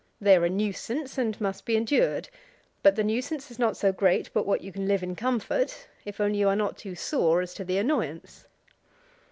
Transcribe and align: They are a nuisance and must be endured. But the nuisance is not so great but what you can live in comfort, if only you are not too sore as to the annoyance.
They 0.19 0.35
are 0.35 0.43
a 0.45 0.49
nuisance 0.49 1.19
and 1.19 1.39
must 1.39 1.63
be 1.63 1.77
endured. 1.77 2.29
But 2.81 2.95
the 2.95 3.03
nuisance 3.03 3.51
is 3.51 3.59
not 3.59 3.77
so 3.77 3.91
great 3.91 4.31
but 4.33 4.47
what 4.47 4.61
you 4.61 4.71
can 4.71 4.87
live 4.87 5.03
in 5.03 5.15
comfort, 5.15 5.87
if 6.05 6.19
only 6.19 6.39
you 6.39 6.47
are 6.49 6.55
not 6.55 6.75
too 6.75 6.95
sore 6.95 7.39
as 7.39 7.53
to 7.53 7.63
the 7.63 7.77
annoyance. 7.77 8.47